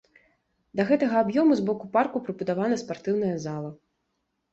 [0.77, 3.71] Да гэтага аб'ёму з боку парку прыбудавана спартыўная зала.